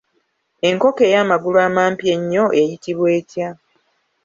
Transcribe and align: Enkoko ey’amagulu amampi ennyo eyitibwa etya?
Enkoko 0.69 1.01
ey’amagulu 1.09 1.57
amampi 1.67 2.05
ennyo 2.15 2.45
eyitibwa 2.59 3.07
etya? 3.19 3.49